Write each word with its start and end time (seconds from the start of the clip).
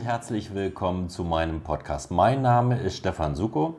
und 0.00 0.06
herzlich 0.06 0.54
willkommen 0.54 1.10
zu 1.10 1.24
meinem 1.24 1.60
Podcast. 1.60 2.10
Mein 2.10 2.40
Name 2.40 2.78
ist 2.78 2.96
Stefan 2.96 3.34
Suko 3.34 3.76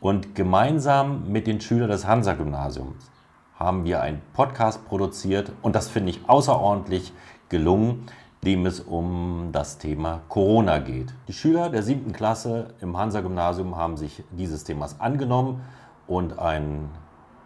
und 0.00 0.34
gemeinsam 0.34 1.30
mit 1.30 1.46
den 1.46 1.60
Schülern 1.60 1.90
des 1.90 2.06
Hansa-Gymnasiums 2.06 3.10
haben 3.58 3.84
wir 3.84 4.00
einen 4.00 4.22
Podcast 4.32 4.86
produziert 4.88 5.52
und 5.60 5.76
das 5.76 5.88
finde 5.88 6.08
ich 6.08 6.26
außerordentlich 6.26 7.12
gelungen, 7.50 8.06
dem 8.42 8.64
es 8.64 8.80
um 8.80 9.50
das 9.52 9.76
Thema 9.76 10.22
Corona 10.30 10.78
geht. 10.78 11.12
Die 11.28 11.34
Schüler 11.34 11.68
der 11.68 11.82
siebten 11.82 12.14
Klasse 12.14 12.72
im 12.80 12.96
Hansa-Gymnasium 12.96 13.76
haben 13.76 13.98
sich 13.98 14.24
dieses 14.30 14.64
Themas 14.64 15.00
angenommen 15.00 15.60
und 16.06 16.38
einen 16.38 16.88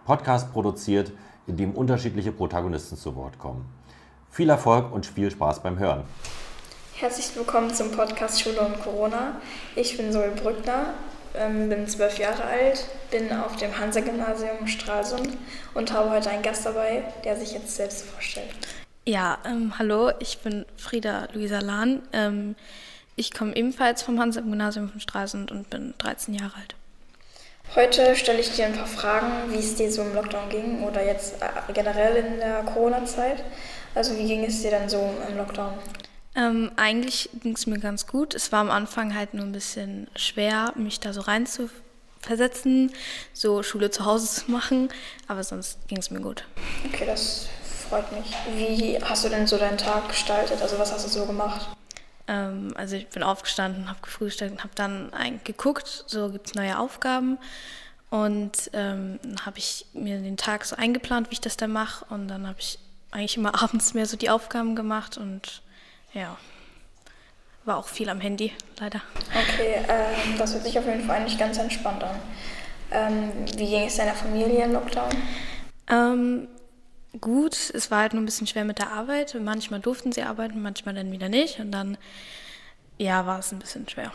Podcast 0.05 0.53
produziert, 0.53 1.11
in 1.49 1.57
dem 1.57 1.73
unterschiedliche 1.73 2.31
Protagonisten 2.31 2.97
zu 2.97 3.17
Wort 3.17 3.41
kommen. 3.41 3.65
Viel 4.31 4.49
Erfolg 4.49 4.93
und 4.93 5.07
viel 5.07 5.33
Spaß 5.33 5.61
beim 5.61 5.81
Hören. 5.81 6.05
Herzlich 6.99 7.37
willkommen 7.37 7.75
zum 7.75 7.91
Podcast 7.91 8.41
Schule 8.41 8.63
und 8.63 8.81
Corona. 8.81 9.39
Ich 9.75 9.99
bin 9.99 10.13
Zoe 10.13 10.31
Brückner, 10.31 10.95
ähm, 11.35 11.69
bin 11.69 11.87
zwölf 11.87 12.19
Jahre 12.19 12.43
alt, 12.43 12.87
bin 13.11 13.31
auf 13.35 13.55
dem 13.57 13.79
Hansa-Gymnasium 13.79 14.67
Stralsund 14.67 15.29
und 15.75 15.93
habe 15.93 16.09
heute 16.09 16.31
einen 16.31 16.43
Gast 16.43 16.65
dabei, 16.65 17.05
der 17.23 17.37
sich 17.37 17.53
jetzt 17.53 17.77
selbst 17.77 18.07
vorstellt. 18.07 18.49
Ja, 19.05 19.37
ähm, 19.45 19.75
hallo, 19.79 20.11
ich 20.21 20.39
bin 20.39 20.65
Frieda 20.79 21.29
Luisa 21.35 21.59
Lahn. 21.59 22.01
Ähm, 22.15 22.57
ich 23.15 23.35
komme 23.35 23.55
ebenfalls 23.55 24.01
vom 24.01 24.19
Hansa-Gymnasium 24.19 24.89
von 24.89 24.99
Stralsund 24.99 25.53
und 25.53 25.69
bin 25.69 25.93
13 25.99 26.33
Jahre 26.33 26.55
alt. 26.57 26.77
Heute 27.75 28.17
stelle 28.17 28.41
ich 28.41 28.53
dir 28.53 28.65
ein 28.65 28.75
paar 28.75 28.87
Fragen, 28.87 29.53
wie 29.53 29.59
es 29.59 29.75
dir 29.75 29.93
so 29.93 30.01
im 30.01 30.15
Lockdown 30.15 30.49
ging 30.49 30.83
oder 30.83 31.05
jetzt 31.05 31.43
äh, 31.43 31.73
generell 31.75 32.17
in 32.17 32.39
der 32.39 32.63
Corona-Zeit. 32.63 33.45
Also 33.95 34.17
wie 34.17 34.27
ging 34.27 34.47
es 34.47 34.63
dir 34.63 34.71
dann 34.71 34.89
so 34.89 35.11
im 35.29 35.37
Lockdown? 35.37 35.75
Ähm, 36.37 36.71
eigentlich 36.77 37.31
ging 37.43 37.55
es 37.55 37.67
mir 37.67 37.79
ganz 37.79 38.07
gut. 38.07 38.35
Es 38.35 38.53
war 38.53 38.61
am 38.61 38.71
Anfang 38.71 39.15
halt 39.15 39.33
nur 39.33 39.45
ein 39.45 39.53
bisschen 39.53 40.07
schwer, 40.15 40.73
mich 40.77 41.01
da 41.01 41.15
so 41.15 41.23
rein 41.23 41.47
zu 41.47 41.71
versetzen, 42.21 42.93
so 43.33 43.63
Schule 43.63 43.91
zu 43.91 44.05
Hause 44.05 44.27
zu 44.45 44.51
machen, 44.51 44.91
aber 45.29 45.43
sonst 45.43 45.89
ging 45.89 45.99
es 45.99 46.11
mir 46.11 46.21
gut. 46.21 46.45
Okay, 46.87 47.07
das 47.07 47.49
freut 47.89 48.11
mich. 48.13 48.27
Wie 48.55 49.03
hast 49.03 49.25
du 49.25 49.31
denn 49.31 49.47
so 49.47 49.57
deinen 49.57 49.79
Tag 49.79 50.09
gestaltet? 50.09 50.61
Also 50.61 50.79
was 50.79 50.93
hast 50.93 51.07
du 51.07 51.09
so 51.09 51.25
gemacht? 51.25 51.69
Ähm, 52.29 52.73
also 52.77 52.97
ich 52.97 53.09
bin 53.09 53.23
aufgestanden, 53.23 53.89
habe 53.89 54.01
gefrühstückt 54.03 54.53
und 54.53 54.63
habe 54.63 54.75
dann 54.75 55.11
geguckt, 55.45 56.05
so 56.07 56.31
gibt 56.31 56.49
es 56.49 56.55
neue 56.55 56.79
Aufgaben. 56.79 57.39
Und 58.11 58.71
ähm, 58.73 59.19
dann 59.23 59.47
habe 59.47 59.59
ich 59.59 59.87
mir 59.95 60.19
den 60.19 60.37
Tag 60.37 60.65
so 60.65 60.77
eingeplant, 60.77 61.31
wie 61.31 61.35
ich 61.35 61.41
das 61.41 61.57
dann 61.57 61.73
mache. 61.73 62.05
Und 62.13 62.29
dann 62.29 62.47
habe 62.47 62.61
ich 62.61 62.79
eigentlich 63.11 63.37
immer 63.37 63.63
abends 63.63 63.95
mehr 63.95 64.07
so 64.07 64.17
die 64.17 64.31
Aufgaben 64.31 64.77
gemacht 64.77 65.17
und 65.17 65.63
ja, 66.17 66.37
war 67.65 67.77
auch 67.77 67.89
viel 67.89 68.09
am 68.09 68.21
Handy, 68.21 68.53
leider. 68.81 69.03
Okay, 69.31 69.77
ähm, 69.89 70.39
das 70.39 70.55
hört 70.55 70.65
sich 70.65 70.79
auf 70.79 70.87
jeden 70.87 71.05
Fall 71.05 71.17
eigentlich 71.17 71.39
ganz 71.39 71.59
entspannt 71.59 72.03
an. 72.03 72.17
Ähm, 72.91 73.33
wie 73.57 73.69
ging 73.69 73.85
es 73.85 73.97
deiner 73.97 74.15
Familie 74.15 74.65
im 74.65 74.73
Lockdown? 74.73 75.11
Ähm, 75.89 76.49
gut, 77.21 77.71
es 77.75 77.91
war 77.91 78.01
halt 78.01 78.15
nur 78.15 78.23
ein 78.23 78.27
bisschen 78.27 78.47
schwer 78.47 78.65
mit 78.65 78.79
der 78.79 78.93
Arbeit. 78.93 79.37
Manchmal 79.41 79.81
durften 79.81 80.13
sie 80.13 80.23
arbeiten, 80.23 80.63
manchmal 80.63 80.95
dann 80.95 81.13
wieder 81.13 81.29
nicht. 81.29 81.59
Und 81.59 81.73
dann, 81.73 81.99
ja, 82.99 83.27
war 83.27 83.41
es 83.41 83.53
ein 83.53 83.59
bisschen 83.59 83.89
schwer. 83.89 84.13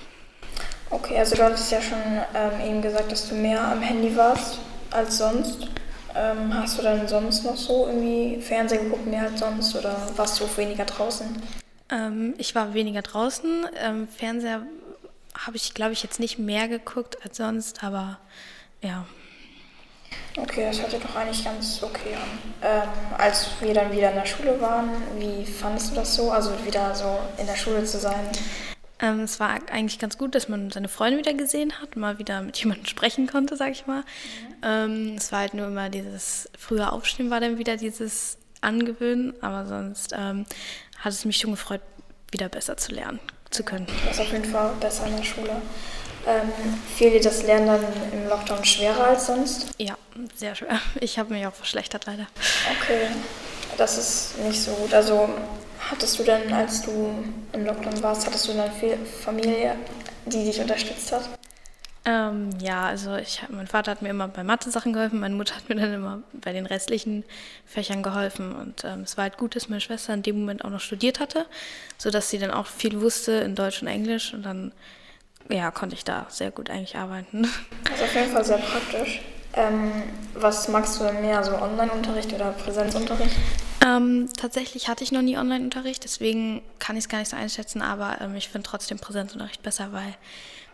Okay, 0.89 1.17
also 1.19 1.35
du 1.35 1.43
hattest 1.43 1.71
ja 1.71 1.81
schon 1.81 1.99
ähm, 2.33 2.67
eben 2.67 2.81
gesagt, 2.81 3.11
dass 3.11 3.29
du 3.29 3.35
mehr 3.35 3.61
am 3.61 3.81
Handy 3.81 4.15
warst 4.15 4.59
als 4.89 5.17
sonst. 5.17 5.67
Ähm, 6.15 6.53
hast 6.53 6.77
du 6.77 6.81
dann 6.81 7.07
sonst 7.07 7.45
noch 7.45 7.55
so 7.55 7.87
irgendwie 7.87 8.41
Fernsehen 8.41 8.85
geguckt 8.85 9.05
mehr 9.05 9.23
als 9.23 9.39
sonst 9.39 9.75
oder 9.75 9.95
warst 10.17 10.39
du 10.39 10.57
weniger 10.57 10.83
draußen? 10.83 11.41
Ähm, 11.91 12.33
ich 12.37 12.55
war 12.55 12.73
weniger 12.73 13.01
draußen. 13.01 13.67
Ähm, 13.81 14.07
Fernseher 14.07 14.65
habe 15.37 15.57
ich, 15.57 15.73
glaube 15.73 15.93
ich, 15.93 16.03
jetzt 16.03 16.19
nicht 16.19 16.39
mehr 16.39 16.67
geguckt 16.67 17.17
als 17.23 17.37
sonst, 17.37 17.83
aber 17.83 18.19
ja. 18.81 19.05
Okay, 20.37 20.65
das 20.67 20.79
hört 20.79 20.91
sich 20.91 21.01
doch 21.01 21.15
eigentlich 21.15 21.43
ganz 21.43 21.81
okay 21.83 22.15
an. 22.15 22.53
Ähm, 22.61 22.89
als 23.17 23.49
wir 23.59 23.73
dann 23.73 23.91
wieder 23.91 24.09
in 24.09 24.15
der 24.15 24.25
Schule 24.25 24.59
waren, 24.61 24.89
wie 25.17 25.45
fandest 25.45 25.91
du 25.91 25.95
das 25.95 26.15
so, 26.15 26.31
also 26.31 26.51
wieder 26.65 26.95
so 26.95 27.19
in 27.37 27.45
der 27.45 27.55
Schule 27.55 27.83
zu 27.83 27.99
sein? 27.99 28.27
Ähm, 28.99 29.21
es 29.21 29.39
war 29.39 29.49
eigentlich 29.71 29.99
ganz 29.99 30.17
gut, 30.17 30.35
dass 30.35 30.47
man 30.47 30.69
seine 30.69 30.87
Freunde 30.87 31.17
wieder 31.17 31.33
gesehen 31.33 31.81
hat, 31.81 31.95
mal 31.95 32.19
wieder 32.19 32.41
mit 32.41 32.57
jemandem 32.63 32.85
sprechen 32.85 33.27
konnte, 33.27 33.57
sag 33.57 33.71
ich 33.71 33.87
mal. 33.87 34.01
Mhm. 34.01 34.55
Ähm, 34.63 35.15
es 35.17 35.31
war 35.31 35.39
halt 35.39 35.53
nur 35.53 35.67
immer 35.67 35.89
dieses 35.89 36.49
frühe 36.57 36.91
Aufstehen 36.91 37.29
war 37.29 37.39
dann 37.39 37.57
wieder 37.57 37.77
dieses 37.77 38.37
Angewöhnen, 38.61 39.33
aber 39.41 39.65
sonst 39.65 40.13
ähm, 40.15 40.45
hat 41.01 41.11
es 41.11 41.25
mich 41.25 41.37
schon 41.37 41.51
gefreut, 41.51 41.81
wieder 42.31 42.49
besser 42.49 42.77
zu 42.77 42.93
lernen 42.93 43.19
zu 43.49 43.63
können. 43.63 43.85
Das 44.05 44.15
ist 44.15 44.21
auf 44.21 44.31
jeden 44.31 44.45
Fall 44.45 44.71
besser 44.79 45.07
in 45.07 45.17
der 45.17 45.23
Schule. 45.23 45.61
Ähm, 46.25 46.51
fiel 46.95 47.11
dir 47.11 47.21
das 47.21 47.43
Lernen 47.43 47.67
dann 47.67 47.83
im 48.13 48.29
Lockdown 48.29 48.63
schwerer 48.63 49.07
als 49.07 49.25
sonst? 49.25 49.71
Ja, 49.77 49.97
sehr 50.35 50.55
schwer. 50.55 50.79
Ich 50.99 51.17
habe 51.17 51.33
mich 51.33 51.45
auch 51.45 51.53
verschlechtert 51.53 52.05
leider. 52.05 52.27
Okay, 52.79 53.07
das 53.77 53.97
ist 53.97 54.37
nicht 54.37 54.61
so 54.61 54.71
gut. 54.71 54.93
Also 54.93 55.27
hattest 55.89 56.19
du 56.19 56.23
dann, 56.23 56.53
als 56.53 56.83
du 56.83 57.11
im 57.53 57.65
Lockdown 57.65 58.01
warst, 58.03 58.27
hattest 58.27 58.47
du 58.47 58.53
dann 58.53 58.71
viel 58.71 58.97
Familie, 58.97 59.75
die 60.25 60.45
dich 60.45 60.59
unterstützt 60.59 61.11
hat? 61.11 61.23
Ähm, 62.03 62.49
ja, 62.59 62.85
also 62.85 63.15
ich, 63.15 63.43
mein 63.49 63.67
Vater 63.67 63.91
hat 63.91 64.01
mir 64.01 64.09
immer 64.09 64.27
bei 64.27 64.43
Mathe-Sachen 64.43 64.91
geholfen, 64.91 65.19
meine 65.19 65.35
Mutter 65.35 65.55
hat 65.55 65.69
mir 65.69 65.75
dann 65.75 65.93
immer 65.93 66.23
bei 66.33 66.51
den 66.51 66.65
restlichen 66.65 67.23
Fächern 67.65 68.01
geholfen. 68.01 68.55
Und 68.55 68.83
ähm, 68.83 69.01
es 69.01 69.17
war 69.17 69.23
halt 69.23 69.37
gut, 69.37 69.55
dass 69.55 69.69
meine 69.69 69.81
Schwester 69.81 70.13
in 70.13 70.23
dem 70.23 70.39
Moment 70.39 70.65
auch 70.65 70.71
noch 70.71 70.79
studiert 70.79 71.19
hatte, 71.19 71.45
sodass 71.97 72.29
sie 72.29 72.39
dann 72.39 72.51
auch 72.51 72.65
viel 72.65 73.01
wusste 73.01 73.33
in 73.33 73.53
Deutsch 73.53 73.83
und 73.83 73.87
Englisch. 73.87 74.33
Und 74.33 74.43
dann 74.43 74.71
ja, 75.49 75.69
konnte 75.69 75.95
ich 75.95 76.03
da 76.03 76.25
sehr 76.29 76.49
gut 76.51 76.69
eigentlich 76.69 76.95
arbeiten. 76.97 77.47
Das 77.83 77.99
ist 77.99 78.03
auf 78.03 78.15
jeden 78.15 78.31
Fall 78.31 78.45
sehr 78.45 78.57
praktisch. 78.57 79.21
Ähm, 79.53 79.91
was 80.33 80.69
magst 80.69 80.99
du 80.99 81.03
denn 81.03 81.21
mehr, 81.21 81.43
so 81.43 81.53
Online-Unterricht 81.53 82.31
oder 82.31 82.51
Präsenzunterricht? 82.51 83.35
Ähm, 83.85 84.29
tatsächlich 84.37 84.87
hatte 84.87 85.03
ich 85.03 85.11
noch 85.11 85.21
nie 85.21 85.37
Online-Unterricht, 85.37 86.03
deswegen 86.05 86.61
kann 86.79 86.95
ich 86.95 87.03
es 87.03 87.09
gar 87.09 87.17
nicht 87.17 87.29
so 87.29 87.35
einschätzen, 87.35 87.81
aber 87.81 88.21
ähm, 88.21 88.35
ich 88.35 88.47
finde 88.47 88.69
trotzdem 88.69 88.97
Präsenzunterricht 88.99 89.61
besser, 89.61 89.91
weil 89.91 90.15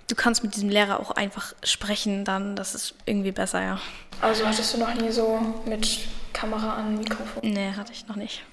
du 0.07 0.15
kannst 0.15 0.43
mit 0.43 0.55
diesem 0.55 0.69
Lehrer 0.69 0.99
auch 0.99 1.11
einfach 1.11 1.53
sprechen, 1.63 2.25
dann 2.25 2.55
das 2.55 2.75
ist 2.75 2.95
irgendwie 3.05 3.31
besser, 3.31 3.61
ja. 3.61 3.79
Also 4.21 4.45
hattest 4.47 4.73
du 4.73 4.79
noch 4.79 4.93
nie 4.95 5.11
so 5.11 5.39
mit 5.65 5.99
Kamera 6.33 6.75
an 6.75 6.97
Mikrofon? 6.97 7.41
Nee, 7.43 7.71
hatte 7.75 7.91
ich 7.91 8.07
noch 8.07 8.15
nicht. 8.15 8.43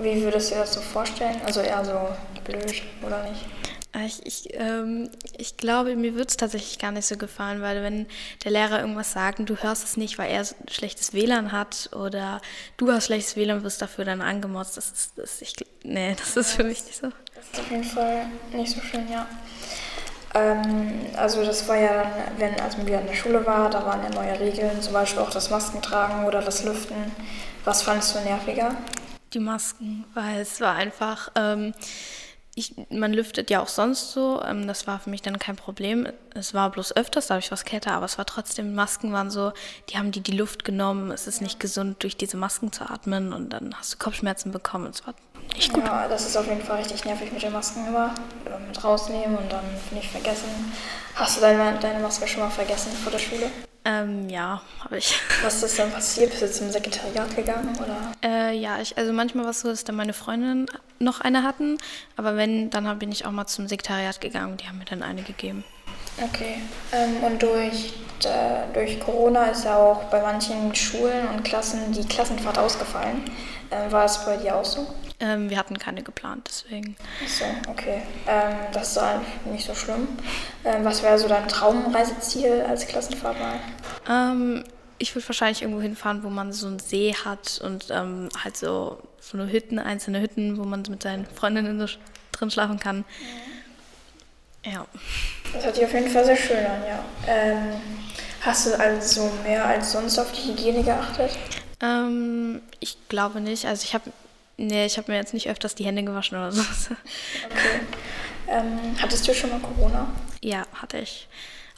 Wie 0.00 0.22
würdest 0.22 0.50
du 0.50 0.54
dir 0.54 0.60
das 0.60 0.74
so 0.74 0.80
vorstellen? 0.80 1.40
Also 1.44 1.60
eher 1.60 1.84
so 1.84 2.08
blöd 2.44 2.82
oder 3.04 3.22
nicht? 3.28 3.44
Äh, 3.94 4.06
ich, 4.06 4.26
ich, 4.26 4.54
ähm, 4.54 5.10
ich 5.36 5.56
glaube, 5.56 5.96
mir 5.96 6.14
wird 6.14 6.30
es 6.30 6.36
tatsächlich 6.36 6.78
gar 6.78 6.92
nicht 6.92 7.06
so 7.06 7.16
gefallen, 7.16 7.62
weil 7.62 7.82
wenn 7.82 8.06
der 8.44 8.52
Lehrer 8.52 8.80
irgendwas 8.80 9.12
sagt 9.12 9.40
und 9.40 9.48
du 9.48 9.56
hörst 9.56 9.84
es 9.84 9.96
nicht, 9.96 10.18
weil 10.18 10.30
er 10.30 10.44
so 10.44 10.54
schlechtes 10.70 11.12
WLAN 11.12 11.52
hat 11.52 11.90
oder 11.94 12.40
du 12.76 12.92
hast 12.92 13.06
schlechtes 13.06 13.36
WLAN 13.36 13.58
und 13.58 13.64
wirst 13.64 13.82
dafür 13.82 14.04
dann 14.04 14.20
angemotzt, 14.20 14.76
das 14.76 14.90
ist, 14.90 15.12
das, 15.16 15.42
ich, 15.42 15.54
nee, 15.82 16.14
das 16.18 16.36
ist 16.36 16.52
für 16.52 16.64
mich 16.64 16.84
nicht 16.84 16.96
so. 16.96 17.08
Das 17.34 17.44
ist 17.52 17.60
auf 17.60 17.70
jeden 17.70 17.84
Fall 17.84 18.26
nicht 18.52 18.72
so 18.72 18.80
schön, 18.80 19.10
ja. 19.10 19.26
Ähm, 20.38 21.06
also 21.16 21.44
das 21.44 21.68
war 21.68 21.76
ja 21.76 22.02
dann, 22.02 22.12
wenn, 22.38 22.60
als 22.60 22.76
man 22.76 22.86
wieder 22.86 23.00
in 23.00 23.06
der 23.06 23.14
Schule 23.14 23.44
war, 23.46 23.68
da 23.70 23.84
waren 23.84 24.02
ja 24.02 24.10
neue 24.10 24.38
Regeln, 24.38 24.80
zum 24.80 24.92
Beispiel 24.92 25.22
auch 25.22 25.30
das 25.30 25.50
Maskentragen 25.50 26.24
oder 26.24 26.40
das 26.40 26.64
Lüften. 26.64 27.12
Was 27.64 27.82
fandest 27.82 28.14
du 28.14 28.20
nerviger? 28.20 28.76
Die 29.34 29.40
Masken, 29.40 30.04
weil 30.14 30.40
es 30.40 30.60
war 30.60 30.74
einfach, 30.74 31.30
ähm, 31.34 31.74
ich, 32.54 32.74
man 32.90 33.12
lüftet 33.12 33.50
ja 33.50 33.60
auch 33.60 33.68
sonst 33.68 34.12
so, 34.12 34.42
ähm, 34.42 34.66
das 34.66 34.86
war 34.86 34.98
für 34.98 35.10
mich 35.10 35.22
dann 35.22 35.38
kein 35.38 35.56
Problem. 35.56 36.08
Es 36.34 36.54
war 36.54 36.70
bloß 36.70 36.96
öfters, 36.96 37.26
da 37.26 37.34
habe 37.34 37.40
ich 37.40 37.52
was 37.52 37.64
kälter, 37.64 37.92
aber 37.92 38.06
es 38.06 38.18
war 38.18 38.26
trotzdem, 38.26 38.74
Masken 38.74 39.12
waren 39.12 39.30
so, 39.30 39.52
die 39.90 39.98
haben 39.98 40.12
die 40.12 40.22
die 40.22 40.36
Luft 40.36 40.64
genommen, 40.64 41.10
es 41.10 41.26
ist 41.26 41.40
nicht 41.40 41.60
gesund, 41.60 42.02
durch 42.02 42.16
diese 42.16 42.36
Masken 42.36 42.72
zu 42.72 42.88
atmen 42.88 43.32
und 43.32 43.50
dann 43.50 43.74
hast 43.74 43.94
du 43.94 43.98
Kopfschmerzen 43.98 44.50
bekommen. 44.50 44.86
Es 44.86 45.06
war 45.06 45.14
nicht 45.54 45.72
gut. 45.72 45.84
Ja, 45.86 46.06
das 46.08 46.26
ist 46.26 46.36
auf 46.36 46.46
jeden 46.46 46.62
Fall 46.62 46.78
richtig 46.78 47.04
nervig 47.04 47.32
mit 47.32 47.42
den 47.42 47.52
Masken 47.52 47.86
immer. 47.86 48.14
Mit 48.66 48.84
rausnehmen 48.84 49.36
und 49.36 49.50
dann 49.50 49.64
nicht 49.92 50.10
vergessen. 50.10 50.72
Hast 51.14 51.36
du 51.36 51.40
deine, 51.40 51.78
deine 51.78 52.00
Maske 52.00 52.28
schon 52.28 52.42
mal 52.42 52.50
vergessen 52.50 52.92
vor 52.92 53.10
der 53.10 53.18
Schule? 53.18 53.50
Ähm, 53.84 54.28
ja, 54.28 54.60
habe 54.84 54.98
ich. 54.98 55.18
Was 55.42 55.62
ist 55.62 55.78
denn 55.78 55.90
passiert? 55.90 56.30
Bist 56.30 56.42
du 56.42 56.52
zum 56.52 56.70
Sekretariat 56.70 57.34
gegangen 57.34 57.74
oder? 57.76 57.96
Äh, 58.22 58.54
ja, 58.56 58.80
ich, 58.80 58.98
also 58.98 59.12
manchmal 59.12 59.44
war 59.44 59.52
es 59.52 59.60
so, 59.60 59.68
dass 59.68 59.84
dann 59.84 59.96
meine 59.96 60.12
Freundinnen 60.12 60.66
noch 60.98 61.20
eine 61.20 61.42
hatten, 61.42 61.78
aber 62.16 62.36
wenn, 62.36 62.70
dann 62.70 62.98
bin 62.98 63.10
ich 63.12 63.24
auch 63.24 63.30
mal 63.30 63.46
zum 63.46 63.66
Sekretariat 63.66 64.20
gegangen 64.20 64.52
und 64.52 64.60
die 64.60 64.68
haben 64.68 64.78
mir 64.78 64.84
dann 64.84 65.02
eine 65.02 65.22
gegeben. 65.22 65.64
Okay. 66.20 66.58
Ähm, 66.92 67.22
und 67.22 67.42
durch, 67.42 67.94
äh, 68.24 68.72
durch 68.74 69.00
Corona 69.00 69.46
ist 69.46 69.64
ja 69.64 69.76
auch 69.76 70.04
bei 70.04 70.20
manchen 70.20 70.74
Schulen 70.74 71.28
und 71.28 71.44
Klassen 71.44 71.92
die 71.92 72.04
Klassenfahrt 72.04 72.58
ausgefallen. 72.58 73.22
Ähm, 73.70 73.90
war 73.90 74.04
es 74.04 74.24
bei 74.24 74.36
dir 74.36 74.56
auch 74.56 74.64
so? 74.64 74.86
Ähm, 75.20 75.50
wir 75.50 75.58
hatten 75.58 75.78
keine 75.78 76.02
geplant, 76.02 76.46
deswegen. 76.48 76.96
Achso, 77.24 77.44
okay. 77.68 78.02
Ähm, 78.28 78.54
das 78.72 78.96
ist 78.96 79.02
nicht 79.46 79.66
so 79.66 79.74
schlimm. 79.74 80.06
Ähm, 80.64 80.84
was 80.84 81.02
wäre 81.02 81.18
so 81.18 81.26
dein 81.26 81.48
Traumreiseziel 81.48 82.64
als 82.68 82.86
Klassenfahrt 82.86 83.36
mal? 83.40 83.58
Ähm, 84.08 84.64
ich 84.98 85.14
würde 85.14 85.28
wahrscheinlich 85.28 85.62
irgendwo 85.62 85.80
hinfahren, 85.80 86.22
wo 86.22 86.28
man 86.28 86.52
so 86.52 86.68
einen 86.68 86.78
See 86.78 87.14
hat 87.24 87.60
und 87.64 87.86
ähm, 87.90 88.28
halt 88.44 88.56
so, 88.56 88.98
so 89.20 89.38
eine 89.38 89.50
Hütten, 89.50 89.80
einzelne 89.80 90.20
Hütten, 90.20 90.56
wo 90.56 90.62
man 90.62 90.82
mit 90.88 91.02
seinen 91.02 91.26
Freundinnen 91.26 91.84
drin 92.32 92.50
schlafen 92.50 92.78
kann. 92.78 93.04
Ja. 94.64 94.86
Das 95.52 95.64
hört 95.64 95.74
sich 95.76 95.84
auf 95.84 95.92
jeden 95.94 96.10
Fall 96.10 96.24
sehr 96.24 96.36
schön 96.36 96.58
an, 96.58 96.82
ja. 96.86 97.04
Ähm, 97.26 97.80
hast 98.42 98.66
du 98.66 98.78
also 98.78 99.30
mehr 99.42 99.64
als 99.64 99.92
sonst 99.92 100.18
auf 100.18 100.30
die 100.30 100.50
Hygiene 100.50 100.84
geachtet? 100.84 101.30
Ähm, 101.80 102.60
ich 102.80 102.96
glaube 103.08 103.40
nicht. 103.40 103.66
Also 103.66 103.84
ich 103.84 103.94
habe 103.94 104.12
nee, 104.58 104.84
ich 104.84 104.98
habe 104.98 105.10
mir 105.10 105.16
jetzt 105.16 105.32
nicht 105.32 105.48
öfters 105.48 105.74
die 105.74 105.86
Hände 105.86 106.04
gewaschen 106.04 106.36
oder 106.36 106.52
so. 106.52 106.62
Okay. 107.46 107.80
Ähm, 108.48 108.96
hattest 109.00 109.26
du 109.28 109.34
schon 109.34 109.50
mal 109.50 109.60
Corona? 109.60 110.08
Ja, 110.42 110.66
hatte 110.74 110.98
ich. 110.98 111.28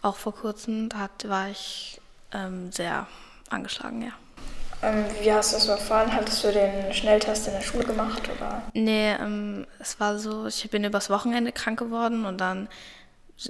Auch 0.03 0.17
vor 0.17 0.35
kurzem 0.35 0.89
da 0.89 0.99
hat, 0.99 1.29
war 1.29 1.49
ich 1.49 2.01
ähm, 2.33 2.71
sehr 2.73 3.07
angeschlagen, 3.51 4.03
ja. 4.03 4.13
Ähm, 4.83 5.05
wie 5.21 5.33
hast 5.33 5.53
du 5.53 5.57
das 5.57 5.69
erfahren? 5.69 6.13
Hattest 6.15 6.43
du 6.43 6.53
den 6.53 6.93
Schnelltest 6.95 7.49
in 7.49 7.53
der 7.55 7.61
Schule 7.61 7.85
gemacht? 7.85 8.23
Oder? 8.35 8.63
Nee, 8.73 9.13
ähm, 9.13 9.67
es 9.79 10.01
war 10.01 10.19
so, 10.19 10.47
ich 10.47 10.71
bin 10.71 10.85
übers 10.85 11.11
Wochenende 11.11 11.53
krank 11.53 11.79
geworden 11.79 12.25
und 12.25 12.41
dann, 12.41 12.69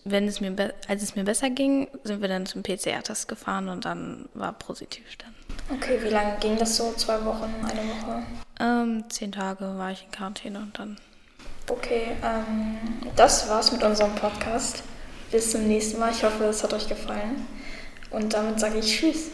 wenn 0.05 0.26
es 0.26 0.41
mir 0.41 0.75
als 0.88 1.03
es 1.03 1.15
mir 1.15 1.25
besser 1.25 1.50
ging, 1.50 1.88
sind 2.03 2.21
wir 2.21 2.29
dann 2.29 2.47
zum 2.47 2.62
PCR-Test 2.62 3.29
gefahren 3.29 3.69
und 3.69 3.85
dann 3.85 4.29
war 4.35 4.53
positiv 4.55 5.17
dann. 5.19 5.35
Okay, 5.72 5.99
wie 6.02 6.08
lange 6.08 6.37
ging 6.40 6.58
das 6.58 6.76
so? 6.76 6.93
Zwei 6.96 7.25
Wochen, 7.25 7.55
eine 7.62 7.81
Woche? 7.88 8.22
Ähm, 8.58 9.05
zehn 9.08 9.32
Tage 9.32 9.78
war 9.78 9.90
ich 9.93 10.05
in 10.05 10.11
Quarantäne 10.11 10.58
und 10.58 10.78
dann. 10.78 10.99
Okay, 11.69 12.17
ähm, 12.22 12.78
das 13.14 13.49
war's 13.49 13.70
mit 13.70 13.82
unserem 13.82 14.14
Podcast. 14.17 14.82
Bis 15.31 15.52
zum 15.52 15.69
nächsten 15.69 16.00
Mal. 16.00 16.11
Ich 16.11 16.25
hoffe, 16.25 16.44
es 16.44 16.62
hat 16.64 16.72
euch 16.72 16.88
gefallen. 16.88 17.46
Und 18.11 18.34
damit 18.34 18.58
sage 18.58 18.78
ich 18.78 18.87
Tschüss. 18.87 19.31